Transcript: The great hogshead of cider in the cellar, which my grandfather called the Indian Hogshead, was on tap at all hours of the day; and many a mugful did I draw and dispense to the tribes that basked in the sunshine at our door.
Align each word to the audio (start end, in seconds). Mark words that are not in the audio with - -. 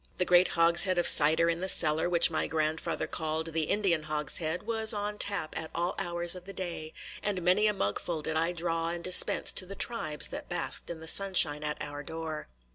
The 0.17 0.25
great 0.25 0.47
hogshead 0.57 0.97
of 0.97 1.05
cider 1.07 1.47
in 1.47 1.59
the 1.59 1.69
cellar, 1.69 2.09
which 2.09 2.31
my 2.31 2.47
grandfather 2.47 3.05
called 3.05 3.53
the 3.53 3.65
Indian 3.65 4.01
Hogshead, 4.01 4.63
was 4.63 4.95
on 4.95 5.19
tap 5.19 5.55
at 5.55 5.69
all 5.75 5.93
hours 5.99 6.33
of 6.33 6.45
the 6.45 6.53
day; 6.53 6.91
and 7.21 7.43
many 7.43 7.67
a 7.67 7.73
mugful 7.75 8.23
did 8.23 8.35
I 8.35 8.51
draw 8.51 8.89
and 8.89 9.03
dispense 9.03 9.53
to 9.53 9.65
the 9.67 9.75
tribes 9.75 10.29
that 10.29 10.49
basked 10.49 10.89
in 10.89 11.01
the 11.01 11.07
sunshine 11.07 11.63
at 11.63 11.77
our 11.79 12.01
door. 12.01 12.47